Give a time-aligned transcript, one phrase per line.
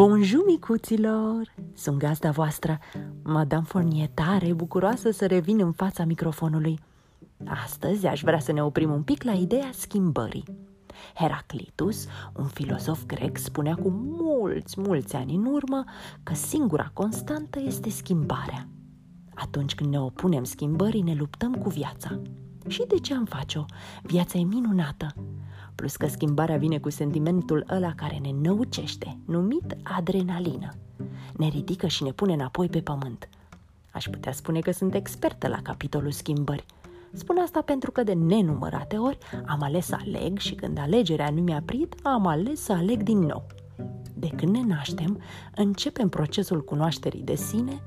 [0.00, 1.54] Bonjour, micuților!
[1.74, 2.78] Sunt gazda voastră,
[3.22, 6.78] Madame Fournier, tare bucuroasă să revin în fața microfonului.
[7.64, 10.44] Astăzi aș vrea să ne oprim un pic la ideea schimbării.
[11.14, 15.84] Heraclitus, un filozof grec, spunea cu mulți, mulți ani în urmă
[16.22, 18.68] că singura constantă este schimbarea.
[19.34, 22.20] Atunci când ne opunem schimbării, ne luptăm cu viața.
[22.66, 23.64] Și de ce am face-o?
[24.02, 25.06] Viața e minunată.
[25.74, 30.74] Plus că schimbarea vine cu sentimentul ăla care ne năucește, numit adrenalină.
[31.36, 33.28] Ne ridică și ne pune înapoi pe pământ.
[33.92, 36.64] Aș putea spune că sunt expertă la capitolul schimbări.
[37.12, 41.40] Spun asta pentru că de nenumărate ori am ales să aleg și când alegerea nu
[41.40, 43.46] mi-a prit, am ales să aleg din nou.
[44.14, 45.20] De când ne naștem,
[45.54, 47.82] începem procesul cunoașterii de sine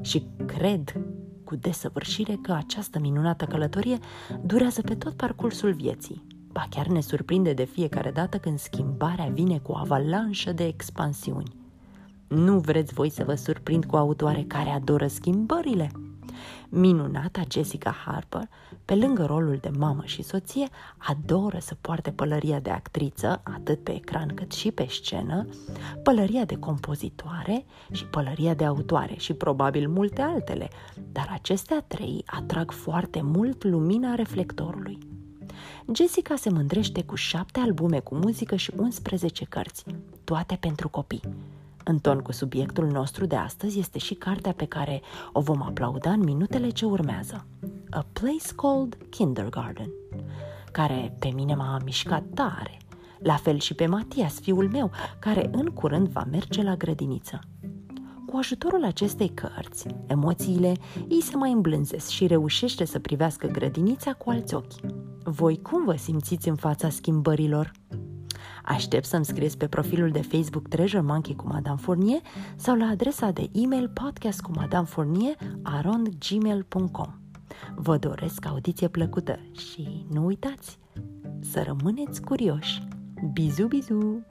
[0.00, 1.00] și cred
[1.44, 3.98] cu desăvârșire că această minunată călătorie
[4.44, 6.26] durează pe tot parcursul vieții.
[6.52, 11.56] Ba chiar ne surprinde de fiecare dată când schimbarea vine cu o avalanșă de expansiuni.
[12.28, 15.90] Nu vreți voi să vă surprind cu autoare care adoră schimbările?
[16.68, 18.48] Minunata Jessica Harper,
[18.84, 23.94] pe lângă rolul de mamă și soție, adoră să poarte pălăria de actriță, atât pe
[23.94, 25.46] ecran cât și pe scenă,
[26.02, 30.68] pălăria de compozitoare și pălăria de autoare și probabil multe altele,
[31.12, 34.98] dar acestea trei atrag foarte mult lumina reflectorului.
[35.94, 39.84] Jessica se mândrește cu șapte albume cu muzică și 11 cărți,
[40.24, 41.22] toate pentru copii.
[41.84, 45.00] În ton cu subiectul nostru de astăzi este și cartea pe care
[45.32, 47.46] o vom aplauda în minutele ce urmează.
[47.90, 49.90] A Place Called Kindergarten,
[50.72, 52.78] care pe mine m-a mișcat tare.
[53.18, 57.38] La fel și pe Matias, fiul meu, care în curând va merge la grădiniță.
[58.26, 60.72] Cu ajutorul acestei cărți, emoțiile
[61.08, 64.72] îi se mai îmblânzesc și reușește să privească grădinița cu alți ochi.
[65.24, 67.72] Voi cum vă simțiți în fața schimbărilor?
[68.64, 72.20] Aștept să-mi scrieți pe profilul de Facebook Treasure Monkey cu Madame Fournier
[72.56, 77.14] sau la adresa de e-mail podcast cu Madame Fournier arondgmail.com.
[77.74, 80.78] Vă doresc audiție plăcută și nu uitați
[81.40, 82.82] să rămâneți curioși.
[83.32, 84.26] Bizu, bizu!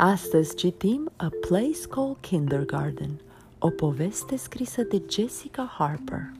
[0.00, 3.20] Astăzi citim A Place Called Kindergarten,
[3.58, 6.32] o poveste scrisă de Jessica Harper.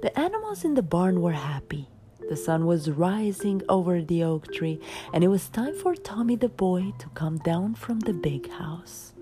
[0.00, 1.88] The animals in the barn were happy.
[2.28, 4.78] The sun was rising over the oak tree,
[5.12, 9.12] and it was time for Tommy the boy to come down from the big house.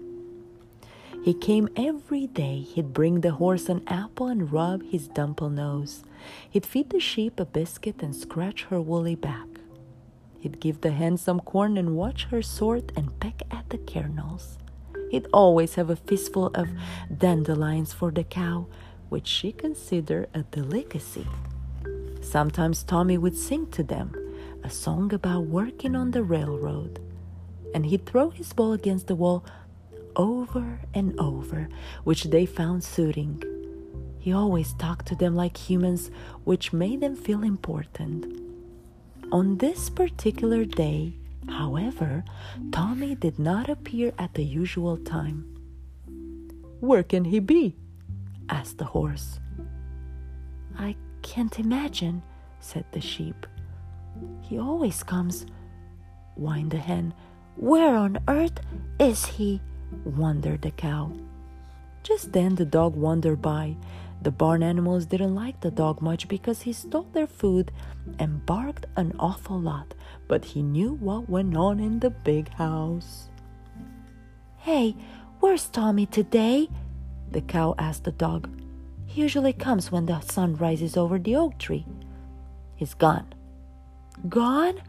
[1.24, 2.60] He came every day.
[2.74, 6.04] He'd bring the horse an apple and rub his dumple nose.
[6.50, 9.57] He'd feed the sheep a biscuit and scratch her woolly back.
[10.38, 14.58] He'd give the hen some corn and watch her sort and peck at the kernels.
[15.10, 16.68] He'd always have a fistful of
[17.16, 18.66] dandelions for the cow,
[19.08, 21.26] which she considered a delicacy.
[22.20, 24.12] Sometimes Tommy would sing to them
[24.62, 27.00] a song about working on the railroad,
[27.74, 29.44] and he'd throw his ball against the wall
[30.16, 31.68] over and over,
[32.04, 33.42] which they found soothing.
[34.18, 36.10] He always talked to them like humans,
[36.44, 38.26] which made them feel important.
[39.30, 41.12] On this particular day,
[41.50, 42.24] however,
[42.72, 45.44] Tommy did not appear at the usual time.
[46.80, 47.76] Where can he be?
[48.48, 49.38] asked the horse.
[50.78, 52.22] I can't imagine,
[52.60, 53.46] said the sheep.
[54.40, 55.44] He always comes,
[56.34, 57.12] whined the hen.
[57.56, 58.60] Where on earth
[58.98, 59.60] is he?
[60.04, 61.12] wondered the cow.
[62.02, 63.76] Just then the dog wandered by
[64.22, 67.70] the barn animals didn't like the dog much because he stole their food
[68.18, 69.94] and barked an awful lot,
[70.26, 73.28] but he knew what went on in the big house.
[74.58, 74.96] Hey,
[75.40, 76.68] where's Tommy today?
[77.30, 78.50] The cow asked the dog.
[79.06, 81.86] He usually comes when the sun rises over the oak tree.
[82.74, 83.32] He's gone.
[84.28, 84.80] Gone?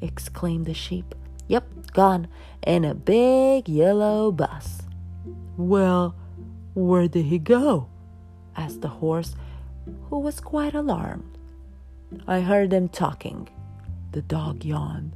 [0.00, 1.14] exclaimed the sheep.
[1.48, 2.28] Yep, gone,
[2.66, 4.82] in a big yellow bus.
[5.56, 6.14] Well,
[6.74, 7.88] where did he go?
[8.56, 9.34] Asked the horse,
[10.08, 11.38] who was quite alarmed.
[12.26, 13.48] I heard them talking.
[14.12, 15.12] The dog yawned.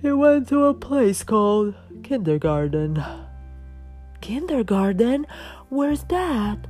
[0.00, 3.02] He went to a place called Kindergarten.
[4.20, 5.26] Kindergarten?
[5.68, 6.66] Where's that?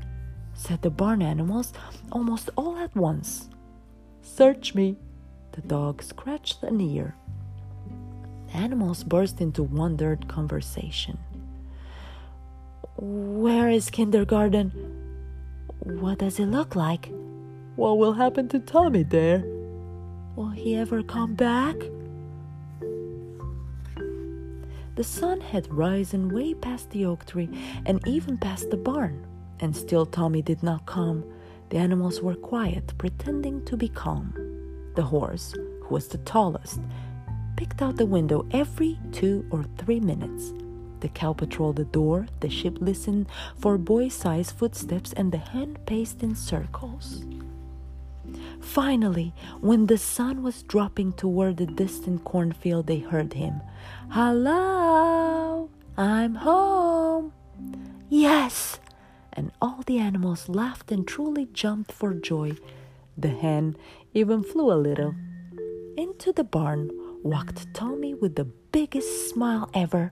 [0.55, 1.73] said the barn animals
[2.11, 3.49] almost all at once.
[4.23, 4.97] Search me.
[5.53, 7.15] The dog scratched an ear.
[8.49, 11.19] The animals burst into wondered conversation.
[12.97, 14.73] Where is kindergarten?
[15.89, 17.11] What does it look like?
[17.77, 19.43] What will happen to Tommy there?
[20.37, 21.77] Will he ever come back?
[24.97, 27.49] The sun had risen way past the oak tree
[27.87, 29.27] and even past the barn,
[29.61, 31.25] and still Tommy did not come.
[31.71, 34.35] The animals were quiet, pretending to be calm.
[34.95, 36.81] The horse, who was the tallest,
[37.57, 40.53] picked out the window every two or three minutes.
[41.01, 45.79] The cow patrolled the door, the sheep listened for boy sized footsteps, and the hen
[45.87, 47.25] paced in circles.
[48.61, 53.61] Finally, when the sun was dropping toward the distant cornfield, they heard him.
[54.11, 57.33] Hello, I'm home.
[58.09, 58.81] Yes,
[59.33, 62.53] and all the animals laughed and truly jumped for joy.
[63.17, 63.77] The hen
[64.15, 65.15] even flew a little.
[65.97, 66.91] Into the barn
[67.23, 70.11] walked Tommy with the biggest smile ever.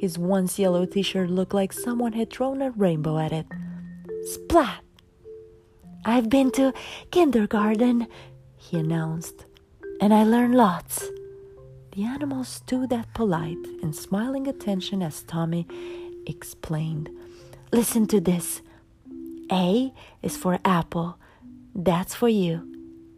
[0.00, 3.44] His once yellow t shirt looked like someone had thrown a rainbow at it.
[4.24, 4.82] Splat!
[6.06, 6.72] I've been to
[7.10, 8.06] kindergarten,
[8.56, 9.44] he announced,
[10.00, 11.10] and I learned lots.
[11.92, 15.66] The animals stood at polite and smiling attention as Tommy
[16.26, 17.10] explained.
[17.70, 18.62] Listen to this.
[19.52, 19.92] A
[20.22, 21.18] is for apple.
[21.74, 22.66] That's for you.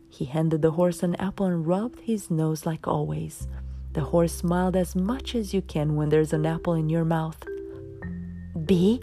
[0.09, 3.47] He handed the horse an apple and rubbed his nose like always.
[3.93, 7.37] The horse smiled as much as you can when there's an apple in your mouth.
[8.65, 9.03] B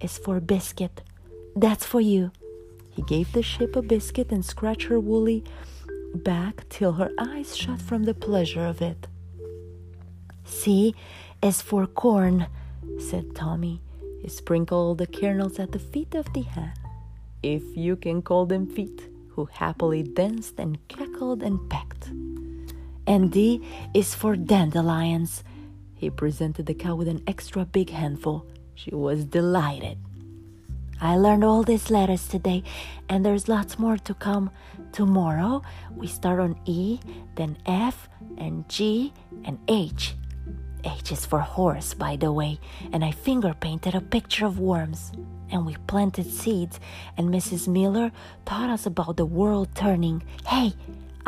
[0.00, 1.02] is for biscuit.
[1.56, 2.30] That's for you.
[2.90, 5.44] He gave the sheep a biscuit and scratched her woolly
[6.14, 9.06] back till her eyes shut from the pleasure of it.
[10.44, 10.94] C
[11.42, 12.46] is for corn,
[12.98, 13.80] said Tommy.
[14.20, 16.72] He sprinkled the kernels at the feet of the hen,
[17.42, 22.10] if you can call them feet who happily danced and cackled and pecked.
[23.08, 25.42] And D is for dandelions.
[25.94, 28.46] He presented the cow with an extra big handful.
[28.74, 29.96] She was delighted.
[31.00, 32.62] I learned all these letters today,
[33.08, 34.50] and there's lots more to come.
[34.92, 35.62] Tomorrow,
[35.96, 37.00] we start on E,
[37.34, 39.14] then F, and G,
[39.44, 40.14] and H.
[40.84, 42.60] H is for horse, by the way,
[42.92, 45.12] and I finger painted a picture of worms
[45.50, 46.78] and we planted seeds,
[47.16, 47.68] and Mrs.
[47.68, 48.12] Miller
[48.44, 50.22] taught us about the world turning.
[50.46, 50.74] Hey,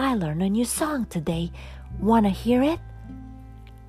[0.01, 1.53] I learned a new song today.
[2.01, 2.81] Wanna hear it?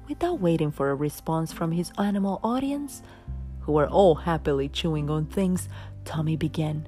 [0.10, 3.02] Without waiting for a response from his animal audience,
[3.62, 5.70] who were all happily chewing on things,
[6.04, 6.88] Tommy began.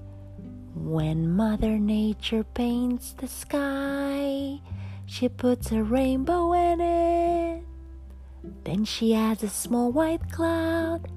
[0.75, 4.59] When Mother Nature paints the sky,
[5.05, 7.63] she puts a rainbow in it.
[8.65, 11.07] Then she adds a small white cloud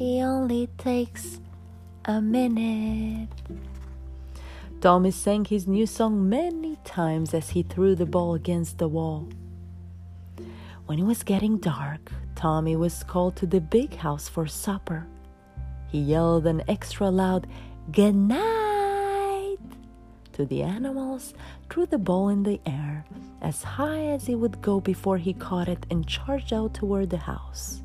[0.00, 1.40] it only takes
[2.06, 3.28] a minute.
[4.80, 9.28] Tommy sang his new song many times as he threw the ball against the wall.
[10.86, 15.06] When it was getting dark, Tommy was called to the big house for supper.
[15.88, 17.46] He yelled an extra loud
[17.92, 19.58] good night
[20.32, 21.34] to the animals,
[21.68, 23.04] threw the ball in the air
[23.42, 27.18] as high as it would go before he caught it and charged out toward the
[27.18, 27.82] house.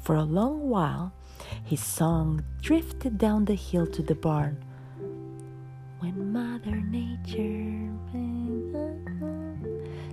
[0.00, 1.12] For a long while,
[1.62, 4.64] his song drifted down the hill to the barn.
[6.04, 7.88] When Mother Nature.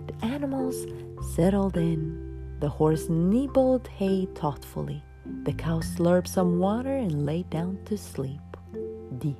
[0.08, 0.86] The animals
[1.36, 2.56] settled in.
[2.62, 5.04] The horse nibbled hay thoughtfully.
[5.44, 8.40] The cow slurped some water and lay down to sleep.
[9.20, 9.36] The,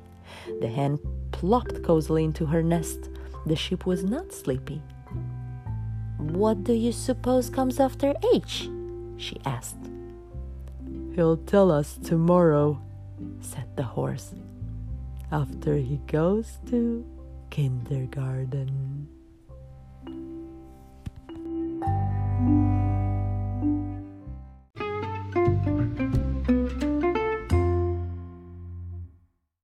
[0.60, 0.98] the hen
[1.30, 3.08] plopped cozily into her nest.
[3.46, 4.82] The sheep was not sleepy.
[6.18, 8.68] What do you suppose comes after H?
[9.16, 9.88] she asked.
[11.14, 12.78] He'll tell us tomorrow,
[13.40, 14.34] said the horse,
[15.32, 17.04] after he goes to
[17.50, 19.08] kindergarten.